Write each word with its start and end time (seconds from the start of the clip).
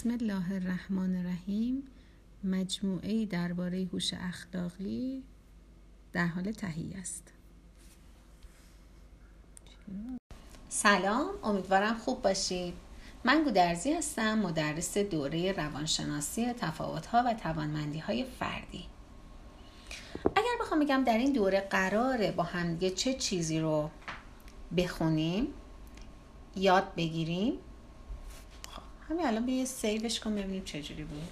بسم 0.00 0.10
الله 0.10 0.52
الرحمن 0.52 1.16
الرحیم. 1.16 1.82
مجموعه 2.44 3.26
درباره 3.26 3.88
هوش 3.92 4.14
اخلاقی 4.14 5.24
در 6.12 6.26
حال 6.26 6.52
تهیه 6.52 6.98
است. 6.98 7.32
سلام 10.68 11.30
امیدوارم 11.44 11.94
خوب 11.94 12.22
باشید. 12.22 12.74
من 13.24 13.44
گودرزی 13.44 13.92
هستم 13.92 14.38
مدرس 14.38 14.98
دوره 14.98 15.52
روانشناسی 15.52 16.52
تفاوتها 16.52 17.22
و 17.26 17.34
توانمندی 17.34 18.24
فردی. 18.38 18.86
اگر 20.24 20.56
بخوام 20.60 20.80
بگم 20.80 21.04
در 21.04 21.18
این 21.18 21.32
دوره 21.32 21.60
قراره 21.60 22.32
با 22.32 22.42
همدیگه 22.42 22.94
چه 22.94 23.14
چیزی 23.14 23.60
رو 23.60 23.90
بخونیم 24.76 25.46
یاد 26.56 26.94
بگیریم 26.94 27.58
همین 29.10 29.26
الان 29.26 29.46
به 29.46 29.52
یه 29.52 29.64
سیوش 29.64 30.20
کن 30.20 30.34
ببینیم 30.34 30.64
چجوری 30.64 31.04
بود. 31.04 31.22